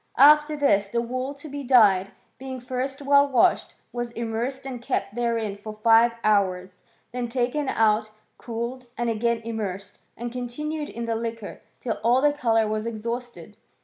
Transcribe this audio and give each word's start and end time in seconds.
After 0.17 0.55
this, 0.57 0.87
the 0.87 0.99
wool 0.99 1.35
to 1.35 1.47
be 1.47 1.63
dyed, 1.63 2.09
being 2.39 2.59
first 2.59 3.03
well 3.03 3.27
washed, 3.27 3.75
was 3.93 4.09
immersed 4.13 4.65
and 4.65 4.81
kept 4.81 5.13
therein 5.13 5.55
for 5.57 5.73
five 5.73 6.13
hours; 6.23 6.81
then 7.11 7.27
taken 7.27 7.69
out, 7.69 8.09
cooled, 8.39 8.87
and 8.97 9.11
again 9.11 9.41
im 9.41 9.57
mersed, 9.57 9.99
and 10.17 10.31
continued 10.31 10.89
in 10.89 11.05
the 11.05 11.13
liquor 11.13 11.61
till 11.79 11.99
all 12.03 12.19
the 12.19 12.33
colour 12.33 12.67
Was 12.67 12.87
exhausted. 12.87 13.57